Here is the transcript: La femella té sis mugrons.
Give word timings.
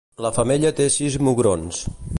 La 0.25 0.31
femella 0.37 0.71
té 0.79 0.87
sis 0.97 1.19
mugrons. 1.29 1.85